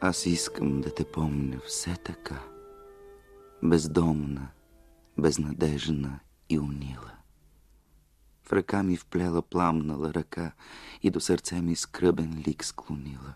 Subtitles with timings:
[0.00, 2.42] Аз искам да те помня все така,
[3.62, 4.48] бездомна,
[5.18, 7.12] безнадежна и унила.
[8.44, 10.52] В ръка ми вплела пламнала ръка
[11.02, 13.34] и до сърце ми скръбен лик склонила.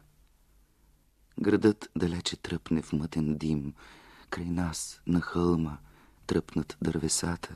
[1.40, 3.74] Градът далече тръпне в мътен дим,
[4.30, 5.78] край нас на хълма
[6.26, 7.54] тръпнат дървесата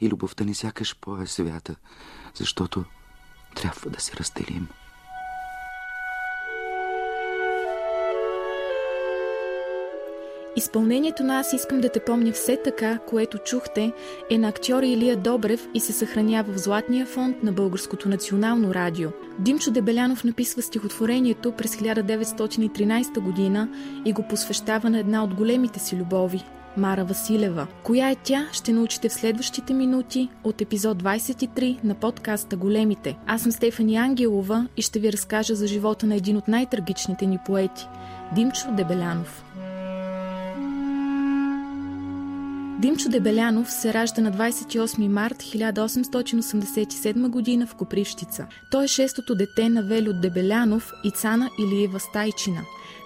[0.00, 1.76] и любовта ни сякаш по-е свята,
[2.34, 2.84] защото
[3.56, 4.68] трябва да се разделим.
[10.56, 13.92] Изпълнението на Аз искам да те помня все така, което чухте,
[14.30, 19.10] е на актьора Илия Добрев и се съхранява в Златния фонд на Българското национално радио.
[19.38, 23.68] Димчо Дебелянов написва стихотворението през 1913 година
[24.04, 26.44] и го посвещава на една от големите си любови–
[26.76, 27.66] Мара Василева.
[27.82, 33.18] Коя е тя, ще научите в следващите минути от епизод 23 на подкаста Големите.
[33.26, 37.38] Аз съм Стефани Ангелова и ще ви разкажа за живота на един от най-трагичните ни
[37.46, 37.86] поети–
[38.34, 39.44] Димчо Дебелянов.
[42.84, 47.66] Димчо Дебелянов се ражда на 28 март 1887 г.
[47.66, 48.46] в Копривщица.
[48.70, 52.60] Той е шестото дете на Велю Дебелянов и Цана Илиева Стайчина.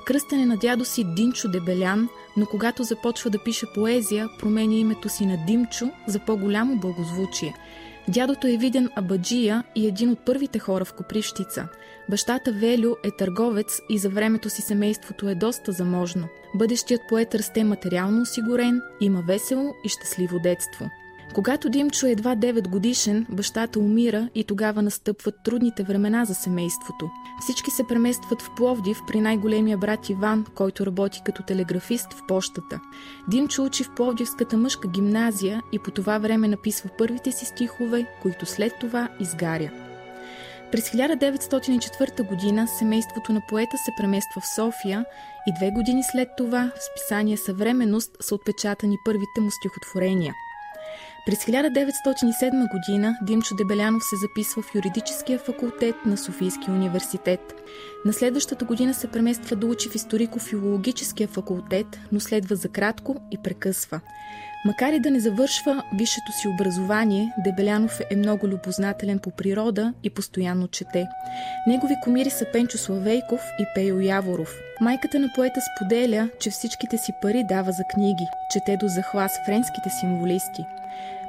[0.06, 5.09] Кръстен е на дядо си Димчо Дебелян, но когато започва да пише поезия, променя името
[5.09, 7.55] си на Димчо за по-голямо благозвучие–
[8.09, 11.69] Дядото е виден абаджия и един от първите хора в Копривщица.
[12.11, 16.28] Бащата Велю е търговец и за времето си семейството е доста заможно.
[16.55, 20.91] Бъдещият поет расте материално осигурен, има весело и щастливо детство.
[21.34, 27.11] Когато Димчо е едва 9 годишен, бащата умира и тогава настъпват трудните времена за семейството.
[27.41, 32.81] Всички се преместват в Пловдив при най-големия брат Иван, който работи като телеграфист в почтата.
[33.29, 38.47] Димчо учи в Пловдивската мъжка гимназия и по това време написва първите си стихове, които
[38.47, 39.71] след това изгаря.
[40.73, 45.05] През 1904 година семейството на поета се премества в София
[45.47, 50.34] и две години след това в списание Съвременност са отпечатани първите му стихотворения–
[51.28, 57.41] през 1907 година Димчо Дебелянов се записва в юридическия факултет на Софийския университет.
[58.05, 63.38] На следващата година се премества да учи в историко-филологическия факултет, но следва за кратко и
[63.43, 64.00] прекъсва.
[64.65, 70.11] Макар и да не завършва висшето си образование, Дебелянов е много любознателен по природа и
[70.11, 71.06] постоянно чете.
[71.67, 74.55] Негови комири са Пенчо Славейков и Пейо Яворов.
[74.81, 79.91] Майката на поета споделя, че всичките си пари дава за книги, чете до захлас френските
[80.00, 80.65] символисти–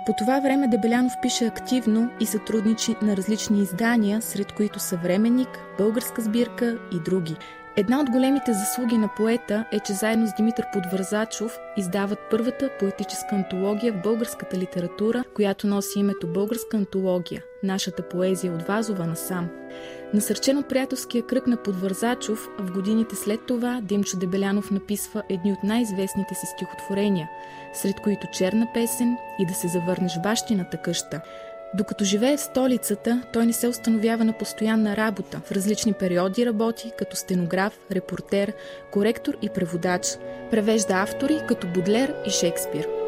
[0.05, 6.21] по това време Дебелянов пише активно и сътрудничи на различни издания, сред които Съвременник, Българска
[6.21, 7.35] сбирка и други.
[7.79, 13.35] Една от големите заслуги на поета е, че заедно с Димитър Подвързачов издават първата поетическа
[13.35, 19.49] антология в българската литература, която носи името Българска антология– нашата поезия от Вазова насам.
[20.13, 25.63] Насърчен от приятелския кръг на Подвързачов, в годините след това Димчо Дебелянов написва едни от
[25.63, 27.29] най-известните си стихотворения,
[27.73, 31.21] сред които Черна песен и Да се завърнеш в бащината къща–
[31.73, 35.41] докато живее в столицата, той не се установява на постоянна работа.
[35.45, 38.53] В различни периоди работи като стенограф, репортер,
[38.91, 40.07] коректор и преводач.
[40.51, 42.98] Превежда автори като Будлер и Шекспир.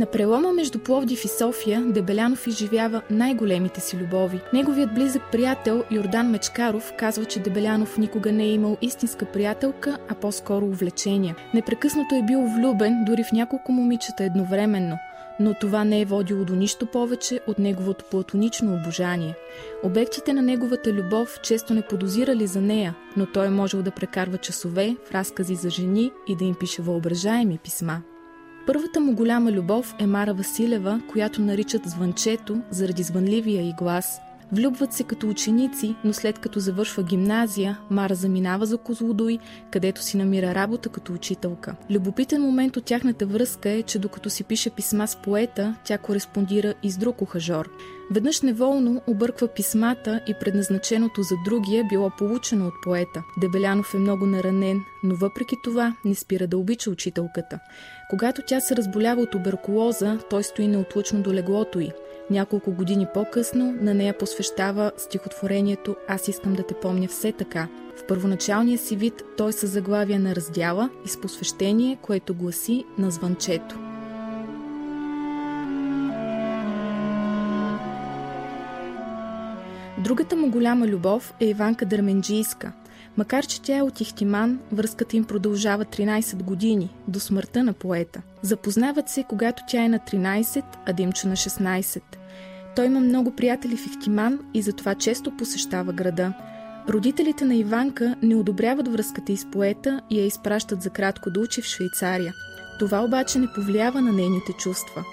[0.00, 4.40] На прелома между Пловдив и София Дебелянов изживява най-големите си любови.
[4.52, 10.14] Неговият близък приятел Йордан Мечкаров казва, че Дебелянов никога не е имал истинска приятелка, а
[10.14, 11.34] по-скоро увлечение.
[11.54, 14.98] Непрекъснато е бил влюбен дори в няколко момичета едновременно
[15.40, 19.34] но това не е водило до нищо повече от неговото платонично обожание.
[19.82, 24.38] Обектите на неговата любов често не подозирали за нея, но той е можел да прекарва
[24.38, 28.02] часове в разкази за жени и да им пише въображаеми писма.
[28.66, 34.20] Първата му голяма любов е Мара Василева, която наричат звънчето заради звънливия и глас.
[34.52, 39.38] Влюбват се като ученици, но след като завършва гимназия, Мара заминава за Козлодой,
[39.70, 41.76] където си намира работа като учителка.
[41.90, 46.74] Любопитен момент от тяхната връзка е, че докато си пише писма с поета, тя кореспондира
[46.82, 47.70] и с друг ухажор.
[48.10, 53.22] Веднъж неволно обърква писмата и предназначеното за другия било получено от поета.
[53.40, 57.58] Дебелянов е много наранен, но въпреки това не спира да обича учителката.
[58.10, 61.92] Когато тя се разболява от туберкулоза, той стои неотлучно до леглото й.
[62.30, 67.68] Няколко години по-късно на нея посвещава стихотворението «Аз искам да те помня все така».
[67.96, 73.10] В първоначалния си вид той са заглавия на раздяла и с посвещение, което гласи на
[73.10, 73.78] звънчето.
[79.98, 82.72] Другата му голяма любов е Иванка Дърменджийска.
[83.16, 88.22] Макар, че тя е от Ихтиман, връзката им продължава 13 години, до смъртта на поета.
[88.42, 92.02] Запознават се, когато тя е на 13, а Димчо на 16.
[92.76, 96.32] Той има много приятели в Ихтиман и затова често посещава града.
[96.88, 101.40] Родителите на Иванка не одобряват връзката и с поета и я изпращат за кратко да
[101.40, 102.34] учи в Швейцария.
[102.78, 105.04] Това обаче не повлиява на нейните чувства.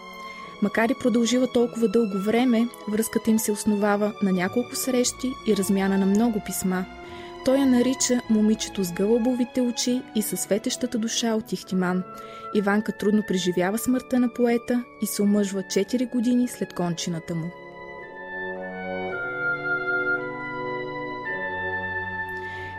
[0.62, 5.98] Макар и продължила толкова дълго време, връзката им се основава на няколко срещи и размяна
[5.98, 6.86] на много писма.
[7.46, 12.04] Той я нарича момичето с гълъбовите очи и със светещата душа от Ихтиман.
[12.56, 17.63] Иванка трудно преживява смъртта на поета и се омъжва 4 години след кончината му.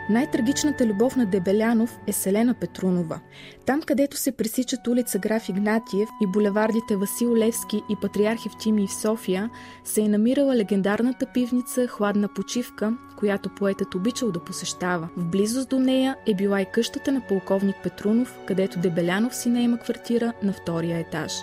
[0.09, 3.19] Най-трагичната любов на Дебелянов е Селена Петрунова.
[3.65, 8.93] Там, където се пресичат улица Граф Игнатиев и булевардите Васил Левски и Патриарх Евтимий в
[8.93, 9.49] София,
[9.83, 15.09] се е намирала легендарната пивница Хладна почивка, която поетът обичал да посещава.
[15.17, 19.77] В близост до нея е била и къщата на полковник Петрунов, където Дебелянов си наема
[19.77, 21.33] квартира на втория етаж.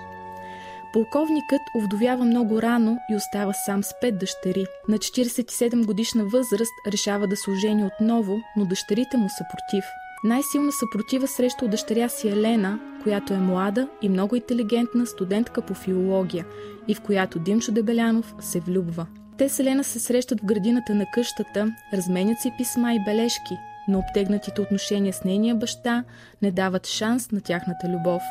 [0.93, 4.67] Полковникът овдовява много рано и остава сам с пет дъщери.
[4.89, 9.85] На 47 годишна възраст решава да се ожени отново, но дъщерите му са против.
[10.25, 16.47] Най-силна съпротива срещу дъщеря си Елена, която е млада и много интелигентна студентка по филология
[16.89, 19.07] и в която Димчо Дебелянов се влюбва.
[19.39, 23.59] Те с Елена се срещат в градината на къщата, разменят си писма и бележки,
[23.89, 26.05] но обтегнатите отношения с нейния баща
[26.43, 28.23] не дават шанс на тяхната любов.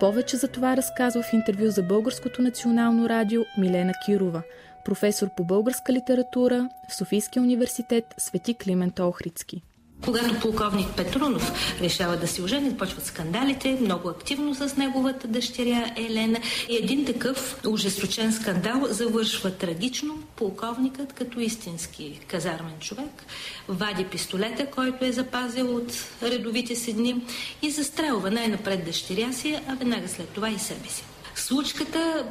[0.00, 4.42] Повече за това разказва в интервю за Българското национално радио Милена Кирова,
[4.84, 9.62] професор по българска литература в Софийския университет Свети Климент Охридски.
[10.04, 16.38] Когато полковник Петрунов решава да се ожени, почват скандалите, много активно с неговата дъщеря Елена.
[16.68, 20.18] И един такъв ужесточен скандал завършва трагично.
[20.36, 23.24] Полковникът, като истински казармен човек,
[23.68, 25.92] вади пистолета, който е запазил от
[26.22, 27.22] редовите си дни
[27.62, 31.04] и застрелва най-напред дъщеря си, а веднага след това и себе си.
[31.34, 32.24] Случката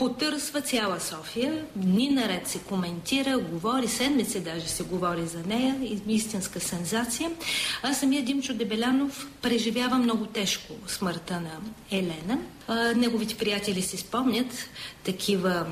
[0.00, 1.64] потърсва цяла София.
[1.76, 5.76] Дни наред се коментира, говори, седмици даже се говори за нея,
[6.08, 7.30] истинска сензация.
[7.82, 11.50] А самия Димчо Дебелянов преживява много тежко смъртта на
[11.90, 12.38] Елена.
[12.68, 14.68] А, неговите приятели си спомнят
[15.04, 15.66] такива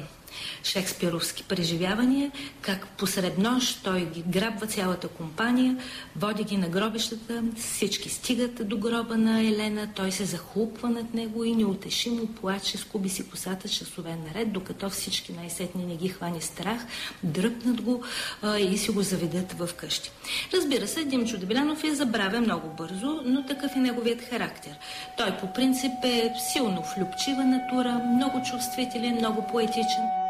[0.64, 2.30] шекспировски преживявания,
[2.60, 5.76] как посред нощ той ги грабва цялата компания,
[6.16, 11.44] води ги на гробищата, всички стигат до гроба на Елена, той се захлупва над него
[11.44, 16.86] и неутешимо плаче, скуби си косата часове наред, докато всички най-сетни не ги хвани страх,
[17.22, 18.04] дръпнат го
[18.42, 20.10] а, и си го заведат в къщи.
[20.54, 24.72] Разбира се, Димчо Дебилянов я забравя много бързо, но такъв е неговият характер.
[25.16, 30.27] Той по принцип е силно влюбчива натура, много чувствителен, много поетичен.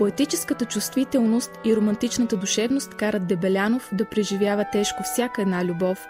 [0.00, 6.06] Поетическата чувствителност и романтичната душевност карат Дебелянов да преживява тежко всяка една любов,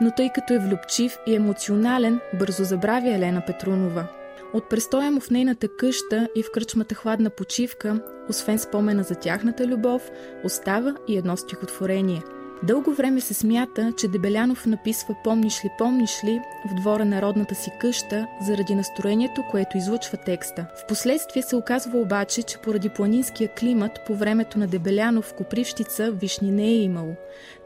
[0.00, 4.06] но тъй като е влюбчив и емоционален, бързо забравя Елена Петрунова.
[4.52, 9.66] От престоя му в нейната къща и в кръчмата хладна почивка, освен спомена за тяхната
[9.66, 10.10] любов,
[10.44, 12.22] остава и едно стихотворение–
[12.62, 16.40] Дълго време се смята, че Дебелянов написва «Помниш ли, помниш ли»
[16.70, 20.66] в двора на родната си къща заради настроението, което излучва текста.
[20.84, 26.50] Впоследствие се оказва обаче, че поради планинския климат по времето на Дебелянов в Копривщица вишни
[26.50, 27.14] не е имало,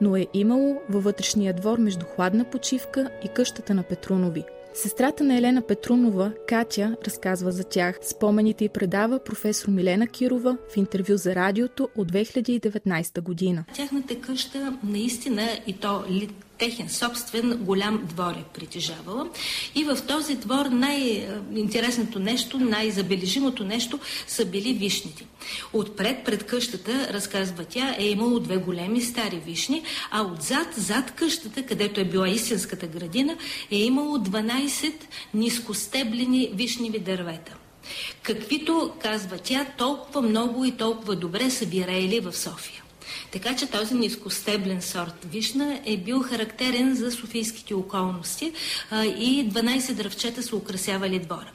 [0.00, 4.44] но е имало във вътрешния двор между хладна почивка и къщата на Петрунови.
[4.74, 7.98] Сестрата на Елена Петрунова, Катя, разказва за тях.
[8.02, 13.64] Спомените й предава професор Милена Кирова в интервю за радиото от 2019 година.
[13.74, 16.04] Тяхната къща наистина и то
[16.58, 19.28] техен собствен голям двор е притежавала.
[19.74, 25.26] И в този двор най-интересното нещо, най-забележимото нещо са били вишните.
[25.72, 31.62] Отпред, пред къщата, разказва тя, е имало две големи стари вишни, а отзад, зад къщата,
[31.62, 33.36] където е била истинската градина,
[33.70, 34.92] е имало 12
[35.34, 37.56] нискостеблени вишниви дървета.
[38.22, 42.82] Каквито, казва тя, толкова много и толкова добре са виреели в София.
[43.34, 48.52] Така че този нискостеблен сорт вишна е бил характерен за софийските околности
[48.92, 51.50] и 12 дръвчета са украсявали двора.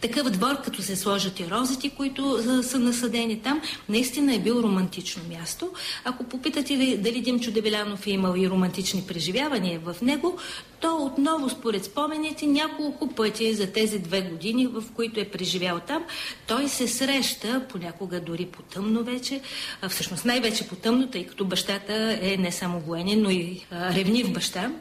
[0.00, 5.22] Такъв двор, като се сложат и розите, които са насъдени там, наистина е бил романтично
[5.28, 5.70] място.
[6.04, 10.38] Ако попитате ли дали Димчо Дебелянов е имал и романтични преживявания в него,
[10.80, 16.04] то отново според спомените няколко пъти за тези две години, в които е преживял там,
[16.46, 19.40] той се среща, понякога дори по тъмно вече,
[19.88, 24.32] всъщност най-вече по тъмно, тъй като бащата е не само военен, но и а, ревнив
[24.32, 24.72] баща.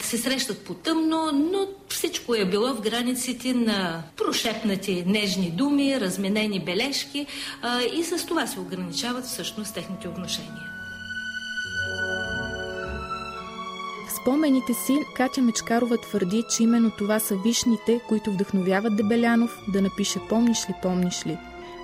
[0.00, 6.60] Се срещат по тъмно, но всичко е било в границите на прошепнати нежни думи, разменени
[6.60, 7.26] бележки
[7.94, 10.62] и с това се ограничават всъщност техните отношения.
[14.22, 20.18] Спомените си Катя Мечкарова твърди, че именно това са вишните, които вдъхновяват Дебелянов да напише
[20.28, 21.38] «Помниш ли, помниш ли?».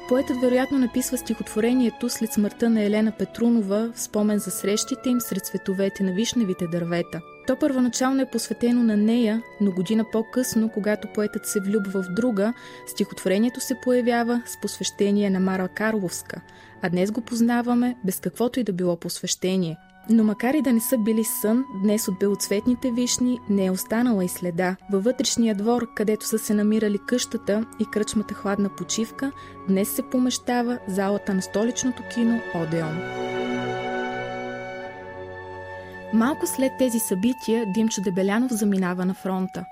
[0.09, 5.47] Поетът вероятно написва стихотворението след смъртта на Елена Петрунова в спомен за срещите им сред
[5.47, 7.21] цветовете на вишневите дървета.
[7.47, 12.53] То първоначално е посветено на нея, но година по-късно, когато поетът се влюбва в друга,
[12.87, 16.41] стихотворението се появява с посвещение на Мара Карловска,
[16.83, 19.77] а днес го познаваме без каквото и да било посвещение–
[20.11, 24.25] но макар и да не са били сън, днес от белоцветните вишни не е останала
[24.25, 24.77] и следа.
[24.91, 29.33] Във вътрешния двор, където са се намирали къщата и кръчмата хладна почивка,
[29.69, 33.01] днес се помещава залата на столичното кино Одеон.
[36.13, 39.65] Малко след тези събития Димчо Дебелянов заминава на фронта.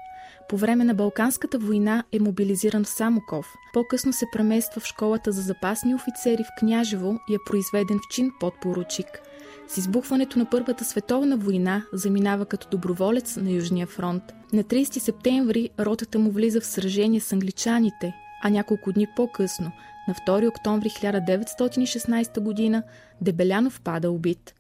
[0.49, 3.55] По време на Балканската война е мобилизиран в Самоков.
[3.73, 8.31] По-късно се премества в школата за запасни офицери в Княжево и е произведен в чин
[8.41, 9.07] подпоручик–
[9.73, 14.23] с избухването на Първата световна война заминава като доброволец на Южния фронт.
[14.53, 19.73] На 30 септември ротата му влиза в сражение с англичаните, а няколко дни по-късно,
[20.09, 22.83] на 2 октомври 1916 година,
[23.21, 24.55] Дебелянов пада убит.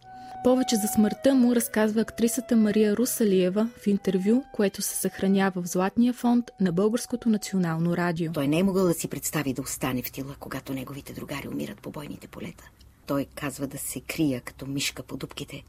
[0.44, 6.12] Повече за смъртта му разказва актрисата Мария Русалиева в интервю, което се съхранява в Златния
[6.12, 8.32] фонд на Българското национално радио.
[8.32, 11.80] Той не е могъл да си представи да остане в тила, когато неговите другари умират
[11.80, 12.70] по бойните полета.
[13.12, 15.64] Той казва да се крия като мишка по дубките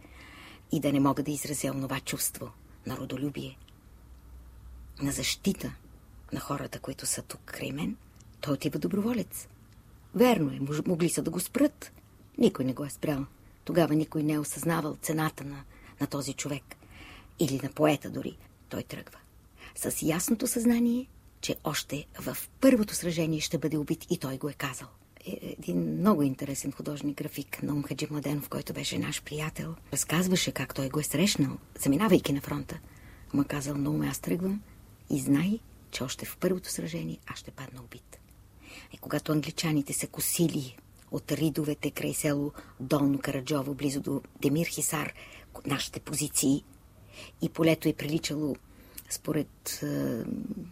[0.72, 2.52] и да не мога да изразя онова чувство
[2.88, 3.58] на родолюбие,
[5.02, 5.74] на защита
[6.34, 7.98] на хората, които са тук край мен.
[8.42, 9.48] Той отива доброволец.
[10.16, 11.92] Верно е, могли са да го спрат.
[12.38, 13.26] Никой не го е спрял.
[13.66, 15.64] Тогава никой не е осъзнавал цената на,
[16.02, 16.64] на този човек.
[17.40, 18.38] Или на поета дори.
[18.70, 19.18] Той тръгва.
[19.76, 21.08] С ясното съзнание,
[21.42, 24.88] че още в първото сражение ще бъде убит и той го е казал.
[25.26, 29.76] Е, един много интересен художник график на Хаджи Младенов, който беше наш приятел.
[29.94, 32.80] Разказваше как той го е срещнал, заминавайки на фронта.
[33.34, 34.62] Ма казал, много аз тръгвам
[35.10, 35.60] и знай,
[35.92, 38.20] че още в първото сражение аз ще падна убит.
[38.94, 40.78] И когато англичаните се косили
[41.12, 45.14] от ридовете край село Долно Караджово, близо до Демир Хисар,
[45.66, 46.64] нашите позиции,
[47.42, 48.56] и полето е приличало
[49.14, 50.24] според е,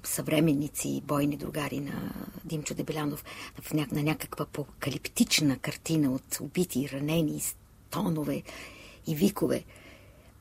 [0.04, 2.14] съвременници, бойни другари на
[2.46, 3.26] Димчо Дебелянов,
[3.62, 7.42] в ня- на някаква апокалиптична картина от убити, ранени,
[7.90, 8.44] тонове
[9.08, 9.64] и викове.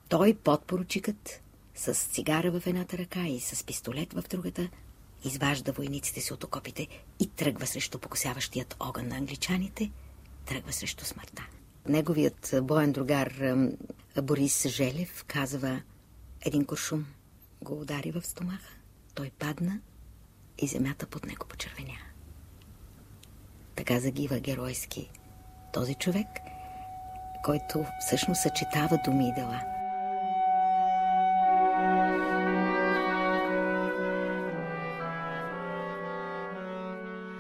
[0.09, 1.43] Той, подпоручикът,
[1.75, 4.69] с цигара в едната ръка и с пистолет в другата,
[5.25, 6.87] изважда войниците си от окопите
[7.21, 9.91] и тръгва срещу покосяващият огън на англичаните,
[10.47, 11.47] тръгва срещу смъртта.
[11.89, 13.55] Неговият боен другар
[14.23, 15.83] Борис Желев казва
[16.45, 17.07] един куршум–
[17.63, 18.75] го удари в стомаха.
[19.15, 19.81] Той падна
[20.59, 21.99] и земята под него почервеня.
[23.77, 25.11] Така загива геройски
[25.73, 26.27] този човек,
[27.45, 29.61] който всъщност съчетава думи и дела.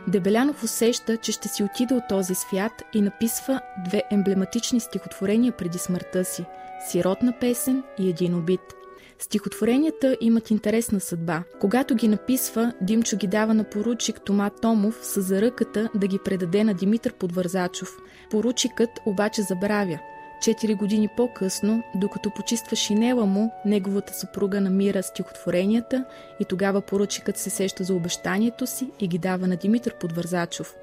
[0.08, 5.78] Дебелянов усеща, че ще си отида от този свят и написва две емблематични стихотворения преди
[5.78, 6.44] смъртта си–
[6.88, 8.60] Сиротна песен и Един убит–
[9.20, 11.42] Стихотворенията имат интересна съдба.
[11.60, 16.64] Когато ги написва, Димчо ги дава на поручик Тома Томов с заръката да ги предаде
[16.64, 17.96] на Димитър Подвързачов.
[18.30, 19.98] Поручикът обаче забравя.
[20.42, 26.04] Четири години по-късно, докато почиства шинела му, неговата съпруга намира стихотворенията
[26.40, 30.74] и тогава поручикът се сеща за обещанието си и ги дава на Димитър Подвързачов.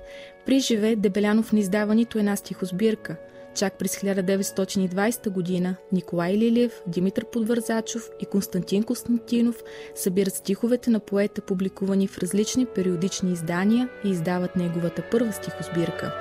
[0.46, 3.16] При живе Дебелянов не издава нито една стихосбирка–
[3.58, 9.64] Чак през 1920 година Николай Лилиев, Димитър Подвързачов и Константин Константинов
[9.96, 16.14] събират стиховете на поета, публикувани в различни периодични издания и издават неговата първа стихосбирка.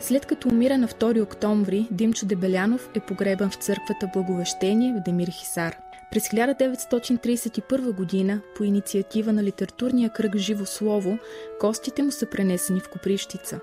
[0.00, 5.28] След като умира на 2 октомври, Димчо Дебелянов е погребан в църквата Благовещение в Демир
[5.28, 5.76] Хисар–
[6.10, 11.18] през 1931 година, по инициатива на литературния кръг Живо Слово,
[11.60, 13.60] костите му са пренесени в Коприщица.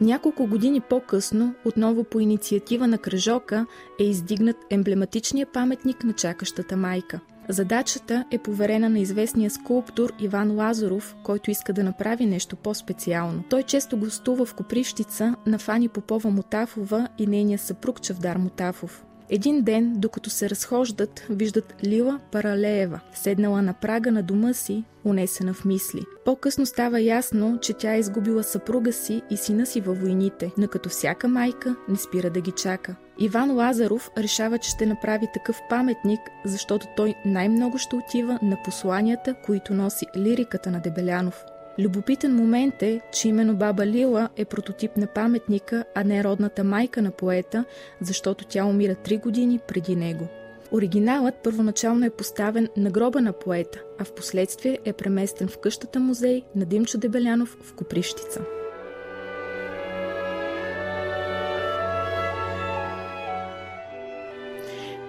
[0.00, 3.66] Няколко години по-късно, отново по инициатива на Кръжока,
[4.00, 7.20] е издигнат емблематичния паметник на чакащата майка.
[7.48, 13.44] Задачата е поверена на известния скулптор Иван Лазаров, който иска да направи нещо по-специално.
[13.50, 19.04] Той често гостува в Коприщица на Фани Попова Мотафова и нейния съпруг Чавдар Мотафов.
[19.30, 25.54] Един ден, докато се разхождат, виждат Лила Паралеева, седнала на прага на дома си, унесена
[25.54, 26.00] в мисли.
[26.24, 30.68] По-късно става ясно, че тя е изгубила съпруга си и сина си във войните, но
[30.68, 32.94] като всяка майка не спира да ги чака.
[33.20, 39.34] Иван Лазаров решава, че ще направи такъв паметник, защото той най-много ще отива на посланията,
[39.34, 41.44] които носи лириката на Дебелянов.
[41.78, 47.02] Любопитен момент е, че именно баба Лила е прототип на паметника, а не родната майка
[47.02, 47.64] на поета,
[48.00, 50.28] защото тя умира три години преди него.
[50.72, 56.00] Оригиналът първоначално е поставен на гроба на поета, а в последствие е преместен в къщата
[56.00, 58.40] музей на Димчо Дебелянов в Коприщица.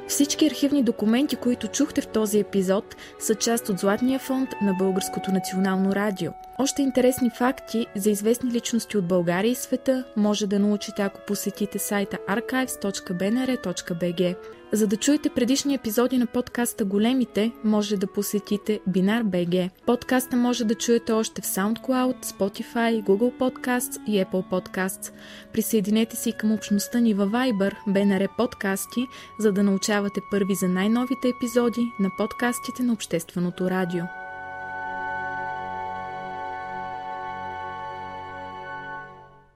[0.08, 5.32] Всички архивни документи, които чухте в този епизод, са част от Златния фонд на Българското
[5.32, 6.32] национално радио.
[6.60, 11.80] Още интересни факти за известни личности от България и света може да научите, ако посетите
[11.80, 14.36] сайта archives.bnr.bg.
[14.72, 19.70] За да чуете предишни епизоди на подкаста Големите, може да посетите Binar BG.
[19.86, 25.14] Подкаста може да чуете още в SoundCloud, Spotify, Google Podcasts и Apple Podcasts.
[25.54, 29.08] Присъединете се към общността ни във Viber, BNR подкасти,
[29.40, 34.23] за да научавате първи за най-новите епизоди на подкастите на Общественото радио.